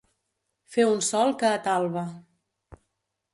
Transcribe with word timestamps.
Fer 0.75 0.85
un 0.91 1.03
sol 1.07 1.33
que 1.43 1.51
atalba. 1.59 2.07